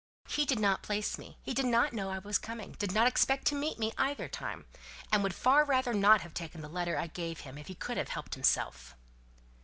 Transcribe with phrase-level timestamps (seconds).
[0.27, 1.37] "He didn't place me.
[1.43, 4.65] He didn't know I was coming, didn't expect to meet me either time;
[5.11, 7.97] and would far rather not have taken the letter I gave him if he could
[7.97, 8.95] have helped himself."